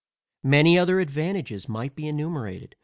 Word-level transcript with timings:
Many 0.43 0.79
other 0.79 0.99
advantages 0.99 1.69
might 1.69 1.95
be 1.95 2.07
enumerated. 2.07 2.75